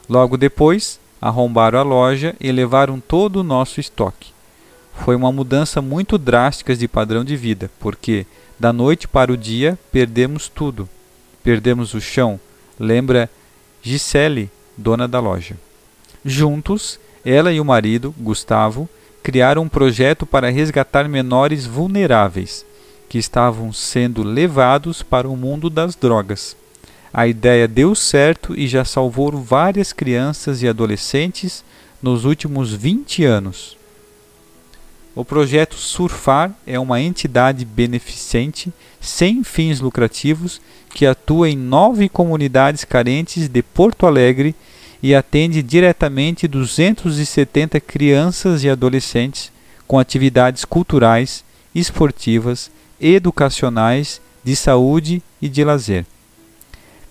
Logo 0.08 0.36
depois, 0.36 1.00
arrombaram 1.20 1.78
a 1.78 1.82
loja 1.82 2.34
e 2.40 2.50
levaram 2.52 3.00
todo 3.00 3.36
o 3.36 3.44
nosso 3.44 3.80
estoque. 3.80 4.32
Foi 5.04 5.14
uma 5.14 5.30
mudança 5.30 5.82
muito 5.82 6.16
drástica 6.16 6.74
de 6.74 6.88
padrão 6.88 7.24
de 7.24 7.36
vida, 7.36 7.70
porque 7.78 8.26
da 8.58 8.72
noite 8.72 9.06
para 9.06 9.32
o 9.32 9.36
dia 9.36 9.78
perdemos 9.92 10.48
tudo. 10.48 10.88
Perdemos 11.42 11.94
o 11.94 12.00
chão, 12.00 12.40
lembra 12.78 13.30
Gisele, 13.82 14.50
dona 14.76 15.06
da 15.06 15.20
loja. 15.20 15.56
Juntos, 16.24 16.98
ela 17.26 17.52
e 17.52 17.60
o 17.60 17.64
marido, 17.64 18.14
Gustavo, 18.16 18.88
criaram 19.20 19.62
um 19.62 19.68
projeto 19.68 20.24
para 20.24 20.48
resgatar 20.48 21.08
menores 21.08 21.66
vulneráveis 21.66 22.64
que 23.08 23.18
estavam 23.18 23.72
sendo 23.72 24.22
levados 24.22 25.02
para 25.02 25.28
o 25.28 25.36
mundo 25.36 25.68
das 25.68 25.96
drogas. 25.96 26.56
A 27.12 27.26
ideia 27.26 27.66
deu 27.66 27.96
certo 27.96 28.54
e 28.56 28.68
já 28.68 28.84
salvou 28.84 29.32
várias 29.32 29.92
crianças 29.92 30.62
e 30.62 30.68
adolescentes 30.68 31.64
nos 32.00 32.24
últimos 32.24 32.72
20 32.72 33.24
anos. 33.24 33.76
O 35.12 35.24
projeto 35.24 35.74
Surfar 35.74 36.54
é 36.64 36.78
uma 36.78 37.00
entidade 37.00 37.64
beneficente 37.64 38.72
sem 39.00 39.42
fins 39.42 39.80
lucrativos 39.80 40.60
que 40.90 41.06
atua 41.06 41.48
em 41.48 41.56
nove 41.56 42.08
comunidades 42.08 42.84
carentes 42.84 43.48
de 43.48 43.62
Porto 43.62 44.06
Alegre 44.06 44.54
e 45.06 45.14
atende 45.14 45.62
diretamente 45.62 46.48
270 46.48 47.78
crianças 47.78 48.64
e 48.64 48.68
adolescentes 48.68 49.52
com 49.86 50.00
atividades 50.00 50.64
culturais, 50.64 51.44
esportivas, 51.72 52.72
educacionais, 53.00 54.20
de 54.42 54.56
saúde 54.56 55.22
e 55.40 55.48
de 55.48 55.62
lazer. 55.62 56.04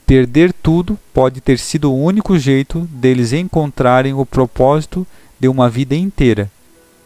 Perder 0.05 0.51
tudo 0.51 0.99
pode 1.13 1.39
ter 1.39 1.57
sido 1.57 1.89
o 1.89 2.03
único 2.03 2.37
jeito 2.37 2.81
deles 2.91 3.31
encontrarem 3.31 4.13
o 4.13 4.25
propósito 4.25 5.07
de 5.39 5.47
uma 5.47 5.69
vida 5.69 5.95
inteira 5.95 6.51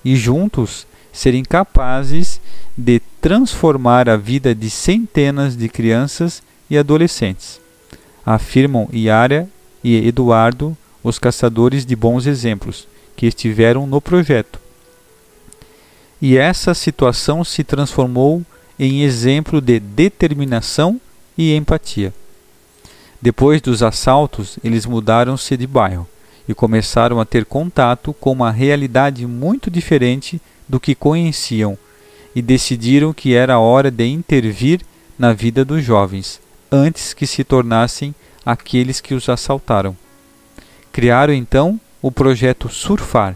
e 0.04 0.15
juntos 0.15 0.88
serem 1.13 1.43
capazes 1.43 2.41
de 2.75 2.99
transformar 3.21 4.10
a 4.10 4.17
vida 4.17 4.56
de 4.56 4.71
centenas 4.71 5.56
de 5.56 5.69
crianças 5.69 6.41
e 6.67 6.75
adolescentes, 6.75 7.62
afirmam 8.25 8.89
Yara 8.91 9.47
e 9.83 10.07
Eduardo, 10.07 10.77
os 11.03 11.17
caçadores 11.17 11.85
de 11.85 11.95
bons 11.95 12.25
exemplos, 12.25 12.87
que 13.15 13.25
estiveram 13.25 13.87
no 13.87 14.01
projeto. 14.01 14.59
E 16.21 16.37
essa 16.37 16.73
situação 16.73 17.43
se 17.43 17.63
transformou 17.63 18.43
em 18.77 19.03
exemplo 19.03 19.61
de 19.61 19.79
determinação 19.79 20.99
e 21.37 21.55
empatia. 21.55 22.13
Depois 23.21 23.61
dos 23.61 23.83
assaltos, 23.83 24.57
eles 24.63 24.85
mudaram-se 24.85 25.55
de 25.57 25.67
bairro 25.67 26.07
e 26.47 26.53
começaram 26.53 27.19
a 27.19 27.25
ter 27.25 27.45
contato 27.45 28.13
com 28.13 28.31
uma 28.31 28.51
realidade 28.51 29.25
muito 29.25 29.69
diferente 29.69 30.41
do 30.67 30.79
que 30.79 30.95
conheciam 30.95 31.77
e 32.35 32.41
decidiram 32.41 33.13
que 33.13 33.33
era 33.33 33.59
hora 33.59 33.91
de 33.91 34.05
intervir 34.07 34.81
na 35.17 35.33
vida 35.33 35.65
dos 35.65 35.83
jovens 35.83 36.39
antes 36.71 37.13
que 37.13 37.25
se 37.25 37.43
tornassem 37.43 38.13
aqueles 38.45 39.02
que 39.02 39.13
os 39.13 39.30
assaltaram. 39.30 39.95
Criaram 40.91 41.34
então 41.34 41.80
o 42.02 42.12
projeto 42.12 42.69
Surfar. 42.69 43.36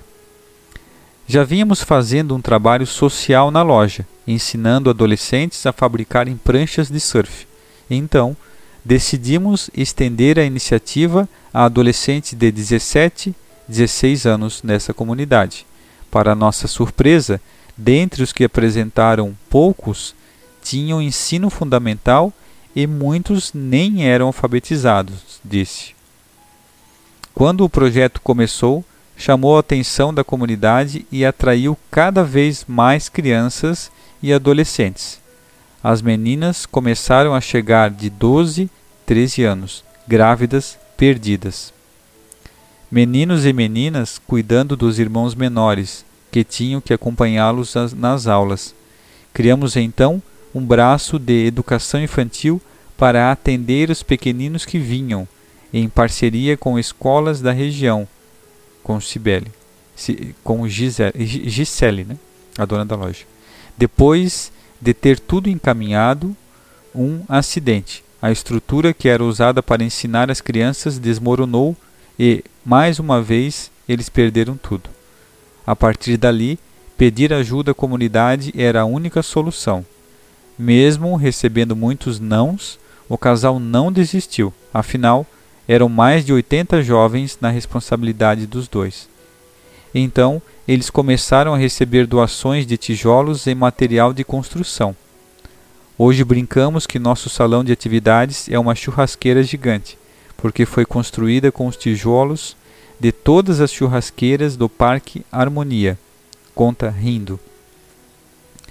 Já 1.28 1.44
vínhamos 1.44 1.82
fazendo 1.82 2.36
um 2.36 2.42
trabalho 2.42 2.86
social 2.86 3.52
na 3.52 3.62
loja 3.62 4.06
ensinando 4.28 4.90
adolescentes 4.90 5.66
a 5.66 5.74
fabricarem 5.74 6.38
pranchas 6.38 6.90
de 6.90 7.00
surf. 7.00 7.48
Então, 7.90 8.36
decidimos 8.84 9.70
estender 9.76 10.40
a 10.40 10.44
iniciativa 10.44 11.28
a 11.54 11.66
adolescentes 11.66 12.34
de 12.34 12.52
17, 12.52 13.36
16 13.68 14.26
anos 14.26 14.64
nessa 14.64 14.94
comunidade. 14.94 15.66
Para 16.10 16.36
nossa 16.36 16.68
surpresa, 16.68 17.40
dentre 17.78 18.24
os 18.24 18.32
que 18.32 18.44
apresentaram, 18.44 19.36
poucos 19.50 20.16
tinham 20.62 21.02
ensino 21.02 21.50
fundamental 21.50 22.32
e 22.76 22.88
muitos 22.88 23.52
nem 23.54 24.08
eram 24.08 24.28
alfabetizados, 24.28 25.40
disse. 25.44 25.94
Quando 27.34 27.64
o 27.64 27.70
projeto 27.70 28.22
começou, 28.22 28.84
chamou 29.16 29.58
a 29.58 29.60
atenção 29.60 30.14
da 30.14 30.24
comunidade 30.24 31.06
e 31.12 31.26
atraiu 31.26 31.78
cada 31.90 32.24
vez 32.24 32.66
mais 32.68 33.10
crianças 33.10 33.92
e 34.22 34.34
adolescentes. 34.34 35.20
As 35.84 36.02
meninas 36.02 36.66
começaram 36.66 37.34
a 37.34 37.42
chegar 37.42 37.90
de 37.90 38.10
12, 38.10 38.70
13 39.06 39.44
anos, 39.44 39.84
grávidas, 40.08 40.78
perdidas. 40.96 41.74
Meninos 42.90 43.46
e 43.46 43.52
meninas 43.52 44.20
cuidando 44.26 44.78
dos 44.78 45.00
irmãos 45.00 45.36
menores, 45.36 46.06
que 46.32 46.44
tinham 46.44 46.80
que 46.80 46.94
acompanhá-los 46.94 47.74
nas 47.96 48.28
aulas. 48.28 48.74
Criamos 49.34 49.76
então 49.76 50.22
um 50.54 50.66
braço 50.66 51.18
de 51.18 51.46
educação 51.46 52.02
infantil 52.02 52.62
para 52.98 53.32
atender 53.32 53.90
os 53.90 54.04
pequeninos 54.04 54.66
que 54.66 54.78
vinham, 54.78 55.28
em 55.74 55.90
parceria 55.90 56.56
com 56.56 56.78
escolas 56.78 57.42
da 57.42 57.52
região, 57.52 58.08
com 58.84 59.02
Cibele, 59.02 59.52
com 60.44 60.68
Gisele, 60.68 61.14
Gisele 61.26 62.04
né? 62.04 62.18
a 62.58 62.66
dona 62.66 62.86
da 62.86 62.96
loja. 62.96 63.26
Depois 63.78 64.52
de 64.80 64.94
ter 64.94 65.20
tudo 65.20 65.50
encaminhado, 65.50 66.36
um 66.94 67.24
acidente. 67.28 68.04
A 68.22 68.32
estrutura 68.32 68.94
que 68.94 69.10
era 69.10 69.24
usada 69.24 69.64
para 69.64 69.84
ensinar 69.84 70.30
as 70.30 70.40
crianças 70.40 71.00
desmoronou 71.00 71.76
e, 72.18 72.44
mais 72.64 73.00
uma 73.00 73.22
vez, 73.22 73.72
eles 73.90 74.10
perderam 74.10 74.56
tudo. 74.56 74.90
A 75.66 75.76
partir 75.76 76.18
dali, 76.18 76.60
pedir 76.98 77.34
ajuda 77.34 77.72
à 77.72 77.76
comunidade 77.76 78.54
era 78.56 78.82
a 78.82 78.86
única 78.86 79.24
solução. 79.24 79.86
Mesmo 80.58 81.16
recebendo 81.16 81.76
muitos 81.76 82.20
nãos, 82.20 82.80
o 83.10 83.18
casal 83.18 83.60
não 83.60 83.92
desistiu. 83.92 84.54
Afinal, 84.74 85.26
eram 85.68 85.90
mais 85.90 86.26
de 86.26 86.34
80 86.34 86.82
jovens 86.84 87.38
na 87.42 87.50
responsabilidade 87.50 88.46
dos 88.46 88.68
dois. 88.68 89.08
Então, 89.94 90.42
eles 90.68 90.90
começaram 90.90 91.54
a 91.54 91.58
receber 91.58 92.08
doações 92.08 92.66
de 92.66 92.78
tijolos 92.78 93.48
e 93.48 93.56
material 93.56 94.14
de 94.14 94.24
construção. 94.24 94.96
Hoje 95.98 96.24
brincamos 96.24 96.88
que 96.88 96.98
nosso 96.98 97.30
salão 97.30 97.64
de 97.64 97.72
atividades 97.72 98.50
é 98.50 98.58
uma 98.58 98.76
churrasqueira 98.76 99.44
gigante, 99.44 99.98
porque 100.38 100.66
foi 100.66 100.86
construída 100.86 101.52
com 101.52 101.68
os 101.68 101.78
tijolos 101.78 102.56
de 103.00 103.12
todas 103.12 103.60
as 103.60 103.72
churrasqueiras 103.72 104.56
do 104.56 104.68
Parque 104.68 105.26
Harmonia, 105.32 105.98
conta 106.56 106.90
rindo. 106.90 107.40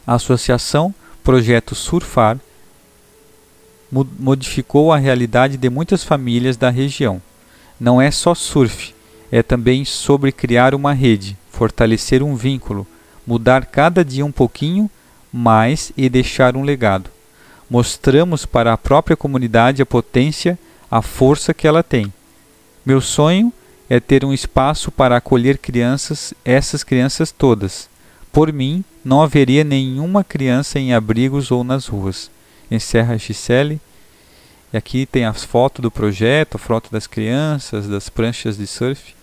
A 0.06 0.14
associação 0.14 0.94
Projeto 1.22 1.74
Surfar 1.74 2.38
modificou 4.18 4.92
a 4.92 4.96
realidade 4.96 5.56
de 5.56 5.70
muitas 5.70 6.02
famílias 6.02 6.56
da 6.56 6.68
região. 6.68 7.22
Não 7.78 8.00
é 8.00 8.10
só 8.10 8.34
surf, 8.34 8.94
é 9.30 9.42
também 9.42 9.84
sobre 9.84 10.32
criar 10.32 10.74
uma 10.74 10.92
rede, 10.92 11.36
fortalecer 11.50 12.22
um 12.22 12.34
vínculo, 12.34 12.86
mudar 13.26 13.66
cada 13.66 14.04
dia 14.04 14.26
um 14.26 14.32
pouquinho 14.32 14.90
mais 15.32 15.92
e 15.96 16.08
deixar 16.08 16.56
um 16.56 16.62
legado. 16.62 17.08
Mostramos 17.70 18.44
para 18.44 18.72
a 18.72 18.78
própria 18.78 19.16
comunidade 19.16 19.80
a 19.80 19.86
potência, 19.86 20.58
a 20.90 21.00
força 21.02 21.54
que 21.54 21.66
ela 21.66 21.82
tem. 21.82 22.12
Meu 22.84 23.00
sonho 23.00 23.52
é 23.88 24.00
ter 24.00 24.24
um 24.24 24.32
espaço 24.32 24.90
para 24.90 25.16
acolher 25.16 25.58
crianças, 25.58 26.34
essas 26.44 26.82
crianças 26.82 27.30
todas. 27.30 27.91
Por 28.32 28.52
mim, 28.52 28.82
não 29.04 29.22
haveria 29.22 29.62
nenhuma 29.62 30.24
criança 30.24 30.78
em 30.78 30.94
abrigos 30.94 31.50
ou 31.50 31.62
nas 31.62 31.86
ruas 31.86 32.30
encerra 32.74 33.18
Gisele. 33.18 33.80
E 34.72 34.76
aqui 34.76 35.04
tem 35.04 35.24
as 35.24 35.44
fotos 35.44 35.82
do 35.82 35.90
projeto, 35.90 36.54
a 36.54 36.58
foto 36.58 36.90
das 36.90 37.06
crianças, 37.06 37.86
das 37.86 38.08
pranchas 38.08 38.56
de 38.56 38.66
surf. 38.66 39.14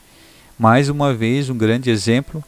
Mais 0.58 0.90
uma 0.90 1.14
vez, 1.14 1.50
um 1.50 1.58
grande 1.58 1.90
exemplo. 1.90 2.44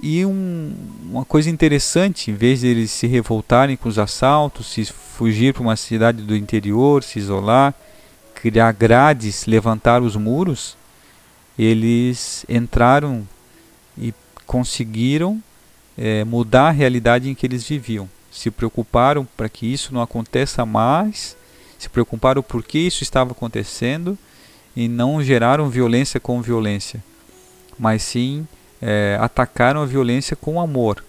E 0.00 0.24
um, 0.24 0.74
uma 1.04 1.24
coisa 1.24 1.50
interessante, 1.50 2.30
em 2.30 2.34
vez 2.34 2.60
de 2.60 2.66
eles 2.66 2.90
se 2.90 3.06
revoltarem 3.06 3.76
com 3.76 3.88
os 3.88 3.98
assaltos, 3.98 4.66
se 4.66 4.84
fugir 4.86 5.52
para 5.52 5.62
uma 5.62 5.76
cidade 5.76 6.22
do 6.22 6.34
interior, 6.34 7.04
se 7.04 7.18
isolar, 7.18 7.74
criar 8.34 8.72
grades, 8.72 9.46
levantar 9.46 10.02
os 10.02 10.16
muros, 10.16 10.76
eles 11.56 12.44
entraram 12.48 13.28
e 13.96 14.12
conseguiram 14.46 15.40
é, 15.96 16.24
mudar 16.24 16.68
a 16.68 16.72
realidade 16.72 17.28
em 17.28 17.34
que 17.34 17.46
eles 17.46 17.64
viviam 17.66 18.08
se 18.32 18.50
preocuparam 18.50 19.26
para 19.36 19.48
que 19.48 19.70
isso 19.70 19.92
não 19.92 20.00
aconteça 20.00 20.64
mais, 20.64 21.36
se 21.78 21.88
preocuparam 21.88 22.42
por 22.42 22.64
que 22.64 22.78
isso 22.78 23.02
estava 23.02 23.32
acontecendo 23.32 24.16
e 24.74 24.88
não 24.88 25.22
geraram 25.22 25.68
violência 25.68 26.18
com 26.18 26.40
violência, 26.40 27.04
mas 27.78 28.02
sim 28.02 28.46
é, 28.80 29.18
atacaram 29.20 29.82
a 29.82 29.86
violência 29.86 30.34
com 30.34 30.58
amor, 30.58 31.04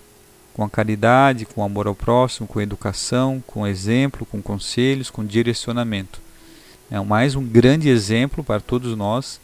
com 0.54 0.64
a 0.64 0.70
caridade, 0.70 1.46
com 1.46 1.64
amor 1.64 1.88
ao 1.88 1.96
próximo, 1.96 2.46
com 2.46 2.60
educação, 2.60 3.42
com 3.48 3.66
exemplo, 3.66 4.26
com 4.26 4.42
conselhos, 4.42 5.10
com 5.10 5.26
direcionamento. 5.26 6.22
É 6.92 7.00
mais 7.00 7.36
um 7.36 7.44
grande 7.44 7.88
exemplo 7.88 8.44
para 8.44 8.60
todos 8.60 8.98
nós 8.98 9.40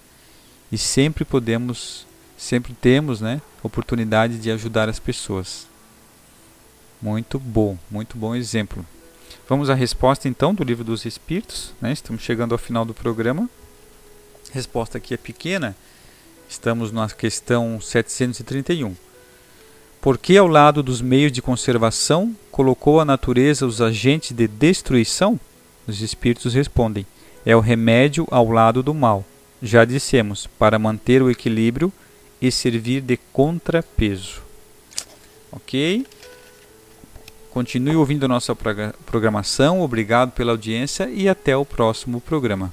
e 0.70 0.78
sempre 0.78 1.24
podemos, 1.24 2.06
sempre 2.38 2.74
temos, 2.74 3.22
né, 3.22 3.42
oportunidade 3.64 4.38
de 4.38 4.52
ajudar 4.52 4.90
as 4.90 5.00
pessoas. 5.00 5.68
Muito 7.02 7.40
bom, 7.40 7.78
muito 7.90 8.18
bom 8.18 8.36
exemplo. 8.36 8.86
Vamos 9.48 9.70
à 9.70 9.74
resposta 9.74 10.28
então 10.28 10.54
do 10.54 10.64
livro 10.64 10.84
dos 10.84 11.06
Espíritos. 11.06 11.74
Né? 11.82 11.92
Estamos 11.92 12.22
chegando 12.22 12.52
ao 12.52 12.58
final 12.58 12.86
do 12.86 12.94
programa. 12.94 13.50
Resposta 14.52 14.98
aqui 14.98 15.14
é 15.14 15.18
pequena. 15.18 15.76
Estamos 16.48 16.92
na 16.92 17.08
questão 17.10 17.80
731. 17.80 18.96
Por 20.02 20.18
que 20.18 20.38
ao 20.38 20.48
lado 20.48 20.82
dos 20.82 21.02
meios 21.02 21.32
de 21.32 21.42
conservação 21.42 22.36
colocou 22.52 23.00
a 23.00 23.06
natureza 23.06 23.66
os 23.66 23.82
agentes 23.82 24.32
de 24.32 24.48
destruição? 24.48 25.40
Os 25.88 26.02
espíritos 26.02 26.54
respondem: 26.54 27.06
é 27.46 27.56
o 27.56 27.60
remédio 27.60 28.28
ao 28.32 28.50
lado 28.50 28.82
do 28.82 28.94
mal. 28.94 29.26
Já 29.62 29.84
dissemos, 29.84 30.48
para 30.58 30.80
manter 30.80 31.22
o 31.22 31.30
equilíbrio 31.30 31.92
e 32.42 32.52
servir 32.52 33.02
de 33.02 33.18
contrapeso. 33.32 34.42
Ok? 35.52 36.06
Continue 37.52 37.96
ouvindo 37.96 38.28
nossa 38.28 38.56
programação. 39.06 39.82
Obrigado 39.82 40.32
pela 40.32 40.52
audiência 40.52 41.10
e 41.10 41.28
até 41.28 41.58
o 41.58 41.66
próximo 41.66 42.22
programa. 42.22 42.72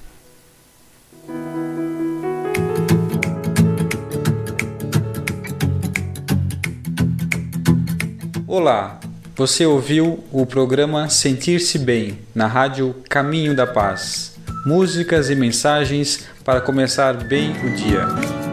Olá, 8.45 8.99
você 9.35 9.65
ouviu 9.65 10.23
o 10.31 10.45
programa 10.45 11.09
Sentir-se 11.09 11.77
Bem 11.77 12.19
na 12.33 12.47
rádio 12.47 12.95
Caminho 13.09 13.55
da 13.55 13.67
Paz. 13.67 14.35
Músicas 14.65 15.29
e 15.29 15.35
mensagens 15.35 16.27
para 16.43 16.61
começar 16.61 17.13
bem 17.13 17.51
o 17.51 17.75
dia. 17.75 18.46